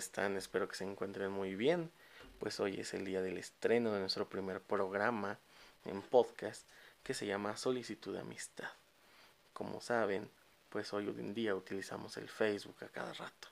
[0.00, 0.36] están?
[0.36, 1.90] Espero que se encuentren muy bien.
[2.38, 5.38] Pues hoy es el día del estreno de nuestro primer programa
[5.84, 6.66] en podcast
[7.02, 8.70] que se llama Solicitud de Amistad.
[9.52, 10.28] Como saben,
[10.70, 13.48] pues hoy en día utilizamos el Facebook a cada rato.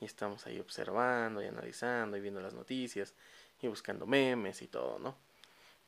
[0.00, 3.14] Y estamos ahí observando y analizando y viendo las noticias
[3.60, 5.14] y buscando memes y todo, ¿no?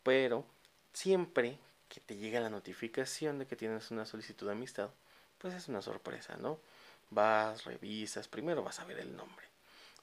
[0.03, 0.45] Pero
[0.93, 1.59] siempre
[1.89, 4.91] que te llega la notificación de que tienes una solicitud de amistad,
[5.39, 6.61] pues es una sorpresa, ¿no?
[7.11, 9.49] Vas, revisas, primero vas a ver el nombre.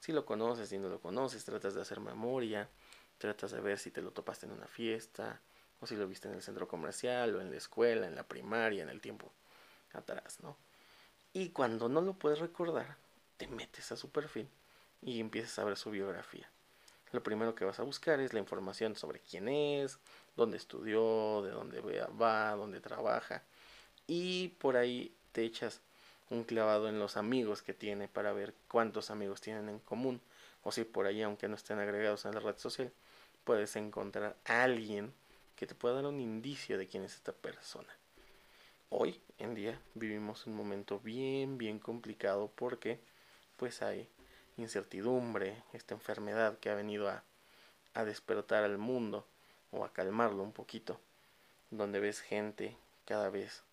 [0.05, 2.70] Si lo conoces, si no lo conoces, tratas de hacer memoria,
[3.18, 5.41] tratas de ver si te lo topaste en una fiesta,
[5.80, 8.84] o si lo viste en el centro comercial, o en la escuela, en la primaria,
[8.84, 9.32] en el tiempo
[9.94, 10.58] atrás, ¿no?
[11.34, 12.98] Y cuando no lo puedes recordar,
[13.38, 14.48] te metes a su perfil
[15.02, 16.48] y empiezas a ver su biografía.
[17.12, 19.98] Lo primero que vas a buscar es la información sobre quién es,
[20.35, 23.41] dónde estudió, de dónde va, dónde trabaja.
[24.05, 25.82] Y por ahí te echas
[26.30, 30.22] un clavado en los amigos que tiene para ver cuántos amigos tienen en común.
[30.63, 32.91] O si por ahí, aunque no estén agregados en la red social,
[33.44, 35.14] puedes encontrar a alguien
[35.55, 37.96] que te pueda dar un indicio de quién es esta persona.
[38.90, 42.99] Hoy en día vivimos un momento bien, bien complicado porque
[43.58, 44.10] pues hay
[44.58, 47.24] incertidumbre, esta enfermedad que ha venido a,
[47.94, 49.26] a despertar al mundo
[49.71, 50.99] o a calmarlo un poquito,
[51.71, 53.64] donde ves gente cada vez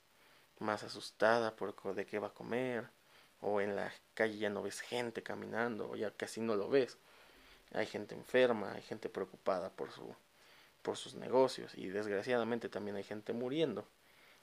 [0.62, 2.88] más asustada por de qué va a comer,
[3.40, 6.98] o en la calle ya no ves gente caminando, o ya casi no lo ves.
[7.72, 10.14] Hay gente enferma, hay gente preocupada por su
[10.82, 13.86] por sus negocios y desgraciadamente también hay gente muriendo.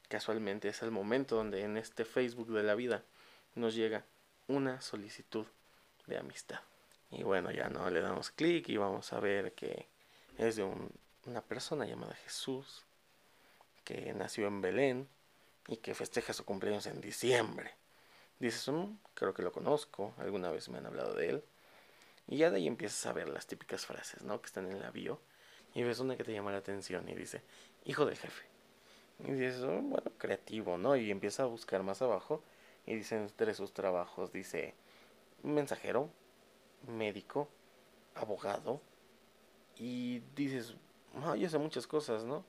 [0.08, 3.04] Casualmente es el momento donde en este Facebook de la vida
[3.56, 4.06] nos llega
[4.48, 5.46] una solicitud
[6.08, 6.62] de amistad.
[7.12, 9.88] Y bueno, ya no le damos clic y vamos a ver que
[10.38, 10.64] es de
[11.26, 12.86] una persona llamada Jesús
[13.84, 15.08] que nació en Belén
[15.70, 17.76] y que festeja su cumpleaños en diciembre.
[18.40, 21.44] Dices, mm, creo que lo conozco, alguna vez me han hablado de él.
[22.28, 24.42] Y ya de ahí empiezas a ver las típicas frases, ¿no?
[24.42, 25.22] Que están en la bio.
[25.76, 27.44] Y ves una que te llama la atención y dice,
[27.86, 28.46] hijo del jefe.
[29.20, 30.96] Y dices, oh, bueno, creativo, ¿no?
[30.96, 32.44] Y empieza a buscar más abajo.
[32.88, 34.74] Y dice entre sus trabajos, dice,
[35.44, 36.10] mensajero,
[36.88, 37.48] médico,
[38.16, 38.82] abogado.
[39.78, 40.74] Y dices,
[41.24, 42.44] ay, hace muchas cosas, ¿no?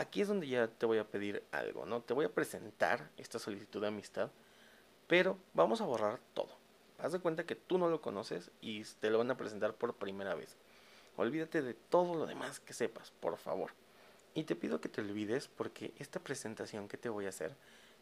[0.00, 2.00] Aquí es donde ya te voy a pedir algo, ¿no?
[2.00, 4.30] Te voy a presentar esta solicitud de amistad,
[5.06, 6.56] pero vamos a borrar todo.
[6.98, 9.94] Haz de cuenta que tú no lo conoces y te lo van a presentar por
[9.94, 10.56] primera vez.
[11.16, 13.72] Olvídate de todo lo demás que sepas, por favor.
[14.34, 17.54] Y te pido que te olvides porque esta presentación que te voy a hacer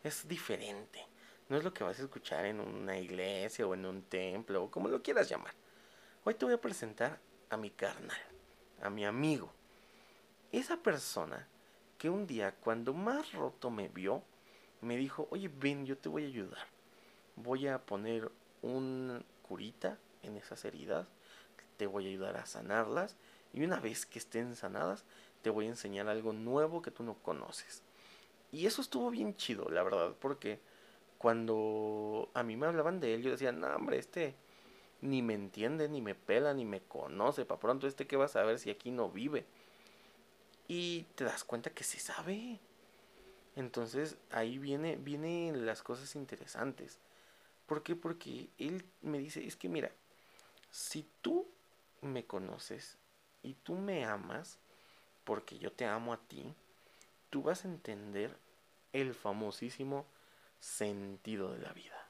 [0.05, 1.05] es diferente.
[1.49, 4.71] No es lo que vas a escuchar en una iglesia o en un templo o
[4.71, 5.55] como lo quieras llamar.
[6.25, 7.19] Hoy te voy a presentar
[7.51, 8.19] a mi carnal,
[8.83, 9.51] a mi amigo.
[10.53, 11.47] Esa persona
[11.99, 14.23] que un día cuando más roto me vio,
[14.81, 16.67] me dijo, oye, ven, yo te voy a ayudar.
[17.37, 18.31] Voy a poner
[18.63, 21.09] un curita en esas heridas,
[21.77, 23.17] te voy a ayudar a sanarlas
[23.53, 25.05] y una vez que estén sanadas,
[25.43, 27.83] te voy a enseñar algo nuevo que tú no conoces.
[28.53, 30.59] Y eso estuvo bien chido, la verdad, porque
[31.19, 34.35] cuando a mí me hablaban de él, yo decía, no, hombre, este
[35.01, 37.45] ni me entiende, ni me pela, ni me conoce.
[37.45, 39.45] Para pronto, este que va a saber si aquí no vive.
[40.69, 42.61] Y te das cuenta que sí sabe.
[43.57, 46.99] Entonces ahí viene, vienen las cosas interesantes.
[47.67, 47.97] ¿Por qué?
[47.97, 49.91] Porque él me dice, es que mira,
[50.71, 51.49] si tú
[52.03, 52.97] me conoces
[53.43, 54.59] y tú me amas,
[55.25, 56.55] porque yo te amo a ti,
[57.31, 58.37] tú vas a entender
[58.93, 60.07] el famosísimo
[60.61, 62.09] sentido de la vida.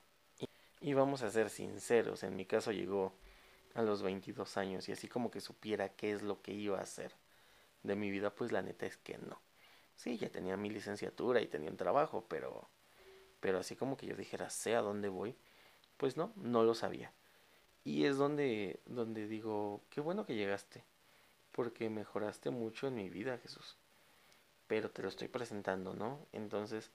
[0.80, 3.12] Y, vamos a ser sinceros, en mi caso llegó
[3.74, 6.82] a los 22 años y así como que supiera qué es lo que iba a
[6.82, 7.12] hacer
[7.82, 9.40] de mi vida, pues la neta es que no.
[9.96, 12.68] Sí, ya tenía mi licenciatura y tenía un trabajo, pero,
[13.40, 15.36] pero así como que yo dijera, sé a dónde voy,
[15.96, 17.12] pues no, no lo sabía.
[17.84, 20.84] Y es donde, donde digo, qué bueno que llegaste,
[21.52, 23.76] porque mejoraste mucho en mi vida, Jesús.
[24.66, 26.26] Pero te lo estoy presentando, ¿no?
[26.32, 26.90] Entonces,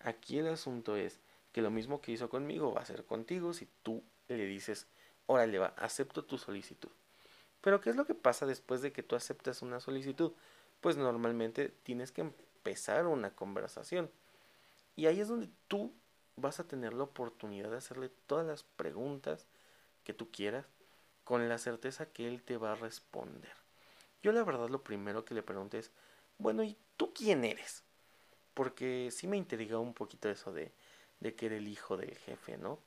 [0.00, 1.18] aquí el asunto es
[1.52, 4.86] que lo mismo que hizo conmigo va a ser contigo si tú le dices,
[5.26, 6.90] órale va, acepto tu solicitud.
[7.64, 10.32] Pero ¿qué es lo que pasa después de que tú aceptas una solicitud?
[10.82, 14.10] Pues normalmente tienes que empezar una conversación.
[14.96, 15.90] Y ahí es donde tú
[16.36, 19.46] vas a tener la oportunidad de hacerle todas las preguntas
[20.04, 20.66] que tú quieras
[21.24, 23.54] con la certeza que él te va a responder.
[24.22, 25.90] Yo la verdad lo primero que le pregunté es,
[26.36, 27.82] bueno, ¿y tú quién eres?
[28.52, 30.70] Porque sí me intriga un poquito eso de,
[31.20, 32.78] de que era el hijo del jefe, ¿no?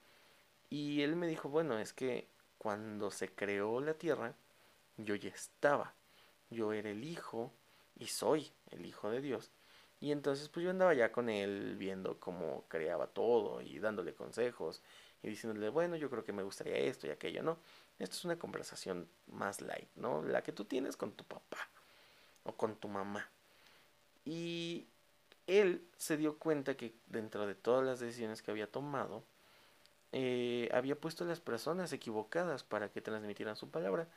[0.70, 2.28] Y él me dijo, bueno, es que
[2.60, 4.36] cuando se creó la tierra,
[4.98, 5.94] yo ya estaba.
[6.50, 7.54] Yo era el hijo
[7.98, 9.52] y soy el hijo de Dios.
[10.00, 14.82] Y entonces pues yo andaba ya con él viendo cómo creaba todo y dándole consejos
[15.24, 17.58] y diciéndole, bueno, yo creo que me gustaría esto y aquello, ¿no?
[17.98, 20.24] Esto es una conversación más light, ¿no?
[20.24, 21.58] La que tú tienes con tu papá
[22.44, 23.28] o con tu mamá.
[24.24, 24.86] Y
[25.48, 29.24] él se dio cuenta que dentro de todas las decisiones que había tomado,
[30.12, 34.08] eh, había puesto a las personas equivocadas para que transmitieran su palabra.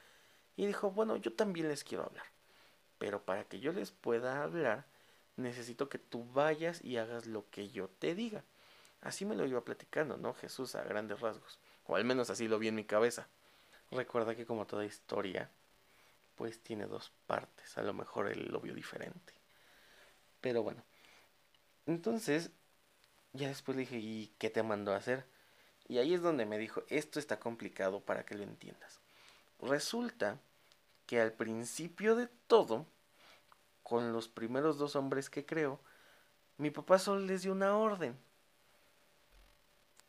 [0.61, 2.27] Y dijo, bueno, yo también les quiero hablar.
[2.99, 4.85] Pero para que yo les pueda hablar,
[5.37, 8.45] necesito que tú vayas y hagas lo que yo te diga.
[9.01, 10.35] Así me lo iba platicando, ¿no?
[10.35, 11.59] Jesús a grandes rasgos.
[11.87, 13.27] O al menos así lo vi en mi cabeza.
[13.91, 15.51] Recuerda que como toda historia,
[16.37, 17.79] pues tiene dos partes.
[17.79, 19.33] A lo mejor él lo vio diferente.
[20.43, 20.85] Pero bueno.
[21.87, 22.51] Entonces,
[23.33, 25.25] ya después le dije, ¿y qué te mandó a hacer?
[25.89, 29.01] Y ahí es donde me dijo, esto está complicado para que lo entiendas.
[29.63, 30.39] Resulta
[31.11, 32.87] que al principio de todo,
[33.83, 35.81] con los primeros dos hombres que creo,
[36.57, 38.17] mi papá solo les dio una orden.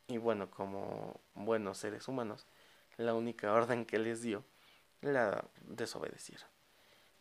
[0.06, 2.46] Y bueno, como buenos seres humanos,
[2.98, 4.44] la única orden que les dio
[5.02, 6.48] la desobedecieron.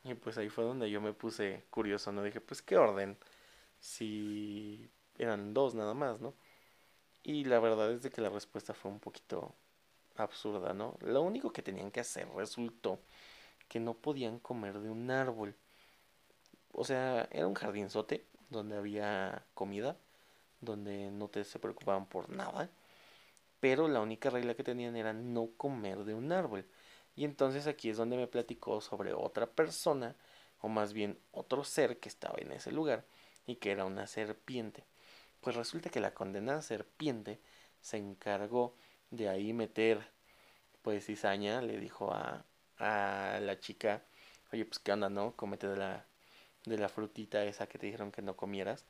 [0.04, 2.22] Y pues ahí fue donde yo me puse curioso, ¿no?
[2.22, 3.16] Dije, pues qué orden,
[3.80, 6.34] si eran dos nada más, ¿no?
[7.22, 9.54] Y la verdad es de que la respuesta fue un poquito
[10.16, 10.98] absurda, ¿no?
[11.00, 13.00] Lo único que tenían que hacer resultó
[13.70, 15.54] que no podían comer de un árbol.
[16.72, 19.96] O sea, era un jardinzote donde había comida,
[20.60, 22.68] donde no te se preocupaban por nada,
[23.60, 26.66] pero la única regla que tenían era no comer de un árbol.
[27.14, 30.16] Y entonces aquí es donde me platicó sobre otra persona,
[30.60, 33.06] o más bien otro ser que estaba en ese lugar,
[33.46, 34.84] y que era una serpiente.
[35.40, 37.40] Pues resulta que la condenada serpiente
[37.80, 38.74] se encargó
[39.10, 40.10] de ahí meter,
[40.82, 42.44] pues cizaña, le dijo a,
[42.80, 44.02] a la chica,
[44.52, 45.36] oye, pues qué onda, ¿no?
[45.36, 46.04] Comete de la,
[46.64, 48.84] de la frutita esa que te dijeron que no comieras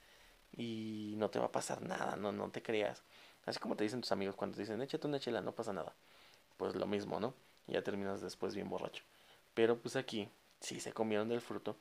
[0.57, 3.03] y no te va a pasar nada, no, no te creas.
[3.47, 5.95] Así como te dicen tus amigos cuando te dicen, échate una chela, no pasa nada.
[6.57, 7.35] Pues lo mismo, ¿no?
[7.67, 9.03] Y ya terminas después bien borracho.
[9.55, 10.29] Pero pues aquí
[10.61, 11.77] sí se comieron del fruto.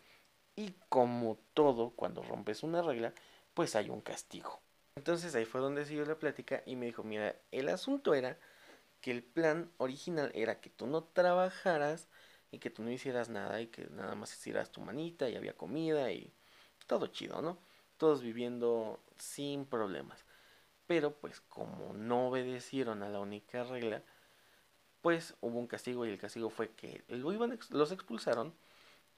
[0.55, 3.13] Y como todo, cuando rompes una regla,
[3.53, 4.61] pues hay un castigo.
[4.95, 8.37] Entonces ahí fue donde siguió la plática y me dijo, mira, el asunto era
[9.01, 12.09] que el plan original era que tú no trabajaras
[12.51, 15.55] y que tú no hicieras nada y que nada más hicieras tu manita y había
[15.57, 16.33] comida y
[16.87, 17.59] todo chido, ¿no?
[17.97, 20.25] Todos viviendo sin problemas.
[20.87, 24.03] Pero pues como no obedecieron a la única regla,
[25.01, 28.53] pues hubo un castigo y el castigo fue que los expulsaron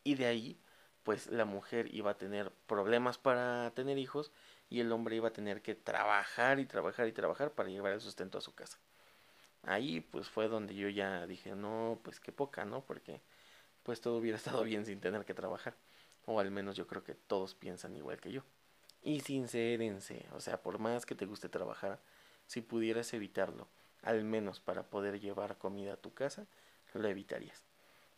[0.04, 0.60] y de ahí
[1.04, 4.32] pues la mujer iba a tener problemas para tener hijos
[4.70, 8.02] y el hombre iba a tener que trabajar y trabajar y trabajar para llevar el
[8.02, 8.80] sustento a su casa.
[9.64, 12.82] Ahí pues fue donde yo ya dije, no, pues qué poca, ¿no?
[12.82, 13.22] Porque
[13.84, 15.76] pues todo hubiera estado bien sin tener que trabajar.
[16.26, 18.44] O al menos yo creo que todos piensan igual que yo.
[19.04, 22.00] Y sincérense, o sea, por más que te guste trabajar,
[22.46, 23.68] si pudieras evitarlo,
[24.04, 26.46] al menos para poder llevar comida a tu casa,
[26.94, 27.64] lo evitarías.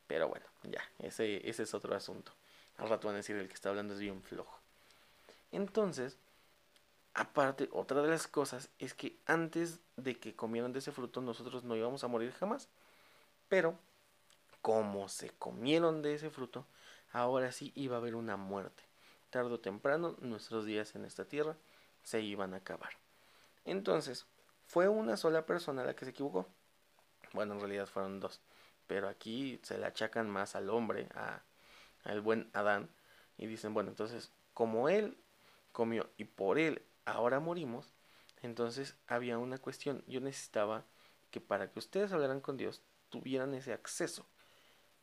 [0.07, 2.33] Pero bueno, ya, ese, ese es otro asunto.
[2.77, 4.59] Al rato van a decir el que está hablando es bien flojo.
[5.51, 6.17] Entonces,
[7.13, 11.63] aparte, otra de las cosas es que antes de que comieran de ese fruto, nosotros
[11.63, 12.69] no íbamos a morir jamás.
[13.49, 13.77] Pero,
[14.61, 16.65] como se comieron de ese fruto,
[17.11, 18.83] ahora sí iba a haber una muerte
[19.33, 21.57] tarde o temprano nuestros días en esta tierra
[22.03, 22.91] se iban a acabar.
[23.65, 24.27] Entonces,
[24.67, 26.47] fue una sola persona la que se equivocó.
[27.33, 28.41] Bueno, en realidad fueron dos.
[28.85, 31.41] Pero aquí se le achacan más al hombre, a,
[32.03, 32.89] al buen Adán.
[33.39, 35.17] Y dicen, bueno, entonces, como él
[35.71, 37.93] comió y por él ahora morimos,
[38.41, 40.03] entonces había una cuestión.
[40.07, 40.85] Yo necesitaba
[41.31, 44.25] que para que ustedes hablaran con Dios, tuvieran ese acceso.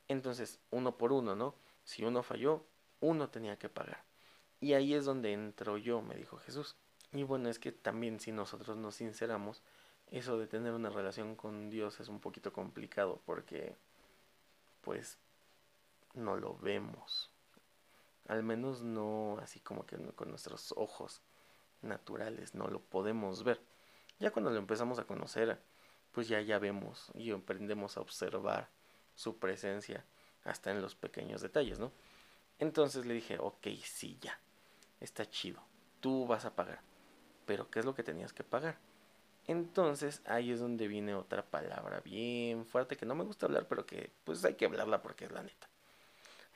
[0.08, 1.54] Entonces, uno por uno, ¿no?
[1.84, 2.64] Si uno falló,
[3.00, 4.04] uno tenía que pagar.
[4.60, 6.76] Y ahí es donde entro yo, me dijo Jesús.
[7.12, 9.62] Y bueno, es que también si nosotros nos sinceramos,
[10.10, 13.76] eso de tener una relación con Dios es un poquito complicado porque
[14.82, 15.18] pues
[16.14, 17.30] no lo vemos.
[18.28, 21.22] Al menos no así como que con nuestros ojos
[21.82, 23.60] naturales, no lo podemos ver.
[24.18, 25.58] Ya cuando lo empezamos a conocer,
[26.12, 28.68] pues ya ya vemos y aprendemos a observar
[29.14, 30.04] su presencia
[30.44, 31.92] hasta en los pequeños detalles, ¿no?
[32.58, 34.38] Entonces le dije, ok, sí, ya
[35.00, 35.62] está chido,
[36.00, 36.80] tú vas a pagar.
[37.46, 38.78] Pero ¿qué es lo que tenías que pagar?
[39.46, 43.86] Entonces ahí es donde viene otra palabra bien fuerte que no me gusta hablar, pero
[43.86, 45.68] que pues hay que hablarla porque es la neta.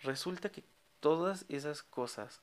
[0.02, 0.62] Resulta que
[1.00, 2.40] todas esas cosas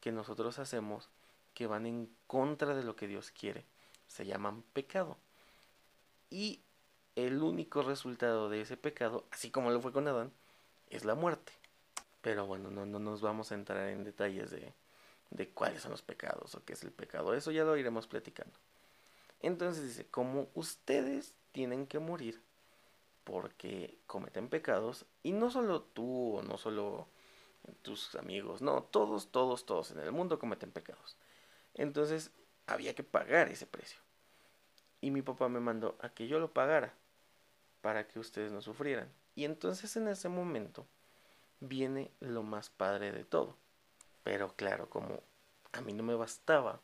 [0.00, 1.10] que nosotros hacemos
[1.58, 3.64] que van en contra de lo que Dios quiere
[4.06, 5.16] se llaman pecado.
[6.30, 6.60] Y
[7.16, 10.30] el único resultado de ese pecado, así como lo fue con Adán,
[10.88, 11.52] es la muerte.
[12.20, 14.72] Pero bueno, no, no nos vamos a entrar en detalles de,
[15.30, 17.34] de cuáles son los pecados o qué es el pecado.
[17.34, 18.56] Eso ya lo iremos platicando.
[19.40, 22.40] Entonces dice, como ustedes tienen que morir
[23.24, 27.08] porque cometen pecados y no solo tú o no solo
[27.82, 31.16] tus amigos, no, todos, todos, todos en el mundo cometen pecados.
[31.78, 32.30] Entonces
[32.66, 34.00] había que pagar ese precio.
[35.00, 36.92] Y mi papá me mandó a que yo lo pagara
[37.80, 39.08] para que ustedes no sufrieran.
[39.34, 40.86] Y entonces en ese momento
[41.60, 43.56] viene lo más padre de todo.
[44.24, 45.22] Pero claro, como
[45.72, 46.80] a mí no me bastaba,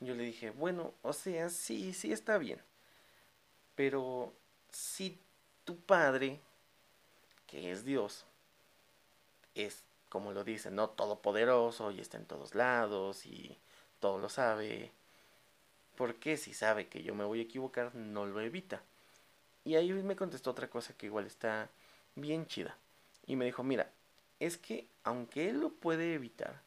[0.00, 2.62] yo le dije, bueno, o sea, sí, sí está bien.
[3.74, 4.32] Pero
[4.70, 5.20] si
[5.64, 6.40] tu padre,
[7.48, 8.24] que es Dios,
[9.56, 13.58] es, como lo dice, no todopoderoso y está en todos lados y
[14.04, 14.92] todo lo sabe,
[15.96, 18.82] ¿por qué si sabe que yo me voy a equivocar no lo evita?
[19.64, 21.70] Y ahí me contestó otra cosa que igual está
[22.14, 22.76] bien chida.
[23.26, 23.90] Y me dijo, mira,
[24.40, 26.60] es que aunque él lo puede evitar,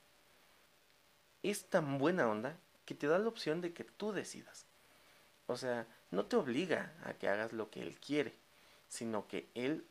[1.44, 4.66] es tan buena onda que te da la opción de que tú decidas.
[5.46, 8.34] O sea, no te obliga a que hagas lo que él quiere,
[8.90, 9.86] sino que él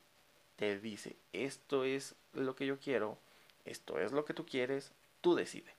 [0.57, 3.17] te dice, esto es lo que yo quiero,
[3.65, 5.77] esto es lo que tú quieres, tú decide.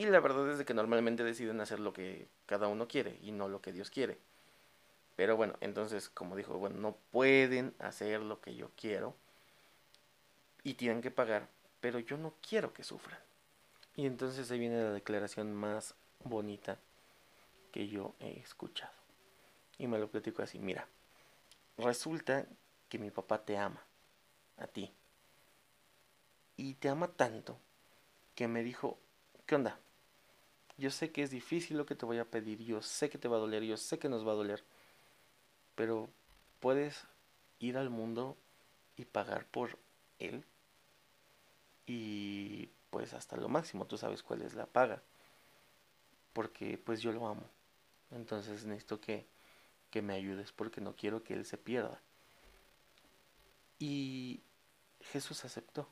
[0.00, 3.50] Y la verdad es que normalmente deciden hacer lo que cada uno quiere y no
[3.50, 4.16] lo que Dios quiere.
[5.14, 9.14] Pero bueno, entonces como dijo, bueno, no pueden hacer lo que yo quiero
[10.62, 11.50] y tienen que pagar,
[11.82, 13.20] pero yo no quiero que sufran.
[13.94, 16.78] Y entonces ahí viene la declaración más bonita
[17.70, 18.94] que yo he escuchado.
[19.76, 20.88] Y me lo platico así, mira,
[21.76, 22.46] resulta
[22.88, 23.84] que mi papá te ama,
[24.56, 24.94] a ti.
[26.56, 27.58] Y te ama tanto
[28.34, 28.98] que me dijo,
[29.44, 29.78] ¿qué onda?
[30.80, 33.28] Yo sé que es difícil lo que te voy a pedir, yo sé que te
[33.28, 34.64] va a doler, yo sé que nos va a doler,
[35.74, 36.08] pero
[36.58, 37.06] puedes
[37.58, 38.38] ir al mundo
[38.96, 39.78] y pagar por
[40.18, 40.42] él.
[41.84, 45.02] Y pues hasta lo máximo, tú sabes cuál es la paga.
[46.32, 47.44] Porque pues yo lo amo.
[48.10, 49.26] Entonces necesito que,
[49.90, 52.00] que me ayudes porque no quiero que él se pierda.
[53.78, 54.40] Y
[55.02, 55.90] Jesús aceptó.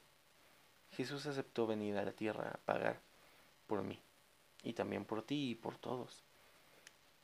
[0.93, 3.03] Jesús aceptó venir a la tierra a pagar
[3.67, 4.01] por mí.
[4.63, 6.23] Y también por ti y por todos.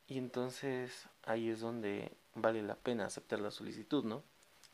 [0.06, 4.22] Y entonces ahí es donde vale la pena aceptar la solicitud, ¿no?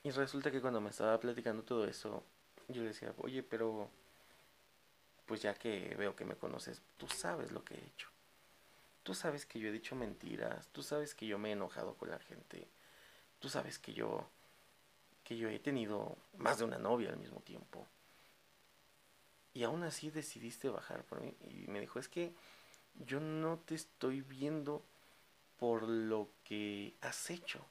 [0.02, 2.22] Y resulta que cuando me estaba platicando todo eso,
[2.68, 3.88] yo le decía, oye, pero
[5.26, 8.08] pues ya que veo que me conoces, tú sabes lo que he hecho.
[9.02, 12.10] Tú sabes que yo he dicho mentiras, tú sabes que yo me he enojado con
[12.10, 12.66] la gente,
[13.38, 14.26] tú sabes que yo
[15.30, 17.86] que yo he tenido más de una novia al mismo tiempo.
[19.52, 22.33] Y aún así decidiste bajar por mí y me dijo, "Es que
[22.95, 24.83] yo no te estoy viendo
[25.59, 27.64] por lo que has hecho,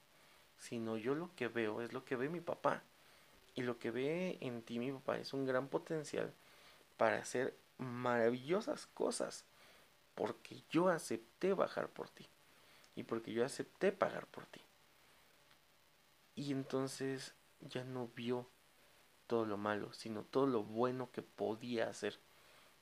[0.56, 2.82] sino yo lo que veo es lo que ve mi papá.
[3.54, 6.32] Y lo que ve en ti mi papá es un gran potencial
[6.96, 9.44] para hacer maravillosas cosas.
[10.14, 12.26] Porque yo acepté bajar por ti.
[12.94, 14.60] Y porque yo acepté pagar por ti.
[16.36, 18.46] Y entonces ya no vio
[19.30, 22.18] todo lo malo, sino todo lo bueno que podía hacer.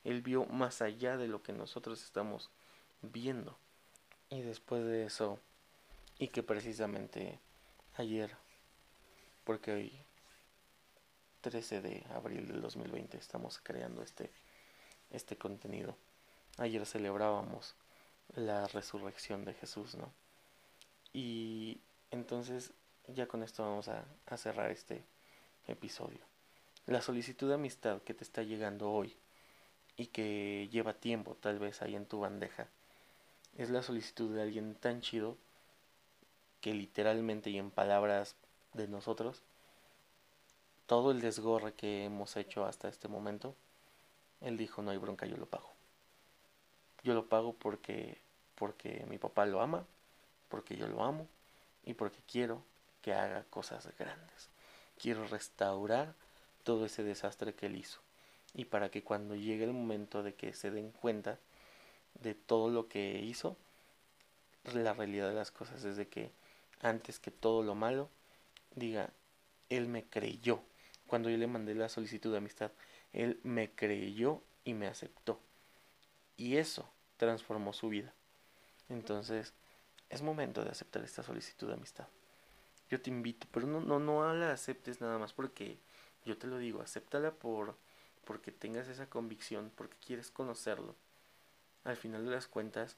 [0.02, 2.48] Él vio más allá de lo que nosotros estamos
[3.02, 3.58] viendo.
[4.30, 5.38] Y después de eso,
[6.18, 7.38] y que precisamente
[7.98, 8.34] ayer,
[9.44, 9.92] porque hoy
[11.42, 14.30] 13 de abril del 2020 estamos creando este,
[15.10, 15.98] este contenido.
[16.56, 17.74] Ayer celebrábamos
[18.36, 20.10] la resurrección de Jesús, ¿no?
[21.12, 22.72] Y entonces
[23.06, 25.04] ya con esto vamos a, a cerrar este
[25.66, 26.37] episodio.
[26.88, 29.14] La solicitud de amistad que te está llegando hoy
[29.98, 32.66] y que lleva tiempo tal vez ahí en tu bandeja
[33.58, 35.36] es la solicitud de alguien tan chido
[36.62, 38.36] que literalmente y en palabras
[38.72, 39.42] de nosotros
[40.86, 43.54] todo el desgorre que hemos hecho hasta este momento,
[44.40, 45.70] él dijo, no hay bronca, yo lo pago.
[47.02, 48.16] Yo lo pago porque,
[48.54, 49.84] porque mi papá lo ama,
[50.48, 51.28] porque yo lo amo
[51.84, 52.62] y porque quiero
[53.02, 54.48] que haga cosas grandes.
[54.96, 56.14] Quiero restaurar
[56.68, 57.98] todo ese desastre que él hizo.
[58.52, 61.38] Y para que cuando llegue el momento de que se den cuenta
[62.20, 63.56] de todo lo que hizo,
[64.74, 66.30] la realidad de las cosas es de que
[66.82, 68.10] antes que todo lo malo,
[68.74, 69.08] diga,
[69.70, 70.60] él me creyó
[71.06, 72.70] cuando yo le mandé la solicitud de amistad.
[73.14, 75.40] Él me creyó y me aceptó.
[76.36, 78.12] Y eso transformó su vida.
[78.90, 79.54] Entonces,
[80.10, 82.08] es momento de aceptar esta solicitud de amistad.
[82.90, 85.78] Yo te invito, pero no, no, no la aceptes nada más porque
[86.28, 87.74] yo te lo digo, acéptala por
[88.24, 90.94] porque tengas esa convicción, porque quieres conocerlo.
[91.84, 92.96] Al final de las cuentas,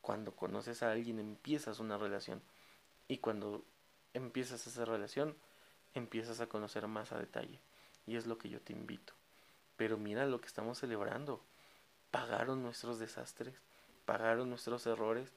[0.00, 2.40] cuando conoces a alguien empiezas una relación
[3.08, 3.64] y cuando
[4.14, 5.34] empiezas esa relación
[5.94, 7.58] empiezas a conocer más a detalle.
[8.06, 9.12] Y es lo que yo te invito.
[9.76, 11.42] Pero mira lo que estamos celebrando.
[12.12, 13.56] Pagaron nuestros desastres,
[14.06, 15.32] pagaron nuestros errores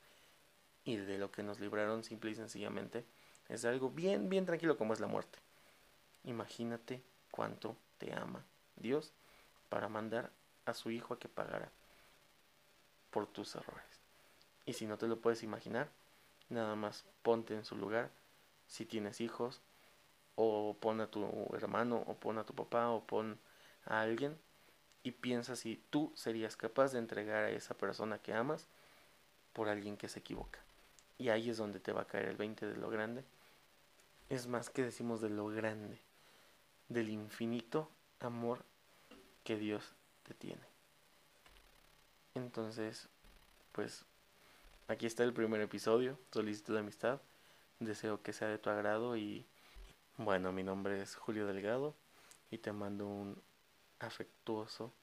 [0.86, 3.06] y de lo que nos libraron simple y sencillamente
[3.50, 5.40] Es algo bien, bien tranquilo como es la muerte.
[6.24, 7.02] Imagínate
[7.42, 8.46] cuánto te ama
[8.76, 9.14] Dios
[9.70, 10.30] para mandar
[10.68, 11.72] a su hijo a que pagara
[13.10, 14.00] por tus errores.
[14.68, 15.90] Y si no te lo puedes imaginar,
[16.50, 18.12] nada más ponte en su lugar.
[18.68, 19.60] Si tienes hijos,
[20.36, 23.40] o pon a tu hermano, o pon a tu papá, o pon
[23.86, 24.38] a alguien,
[25.02, 28.68] y piensa si tú serías capaz de entregar a esa persona que amas
[29.54, 30.60] por alguien que se equivoca.
[31.18, 33.24] Y ahí es donde te va a caer el 20 de lo grande.
[34.30, 36.00] Es más que decimos de lo grande,
[36.92, 38.64] del infinito amor
[39.44, 39.94] que Dios
[40.24, 40.62] te tiene.
[42.36, 43.08] Entonces,
[43.72, 44.06] pues
[44.88, 47.22] aquí está el primer episodio, solicitud de amistad.
[47.80, 49.46] Deseo que sea de tu agrado y
[50.18, 51.96] bueno, mi nombre es Julio Delgado
[52.52, 53.42] y te mando un
[54.00, 54.94] afectuoso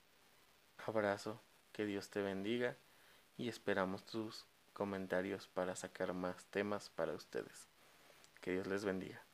[0.87, 1.41] abrazo,
[1.73, 2.77] que Dios te bendiga
[3.37, 7.67] y esperamos tus comentarios para sacar más temas para ustedes.
[8.41, 9.28] Que Dios les bendiga.